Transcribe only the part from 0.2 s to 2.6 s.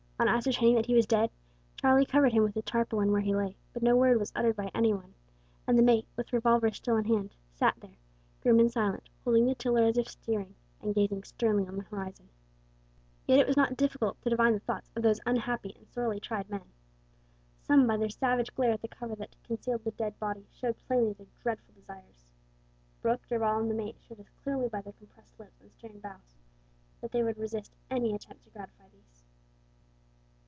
On ascertaining that he was dead Charlie covered him with